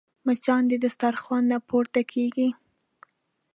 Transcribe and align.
مچان 0.25 0.63
د 0.67 0.73
دسترخوان 0.83 1.43
نه 1.51 1.57
پورته 1.69 2.01
کېږي 2.13 2.49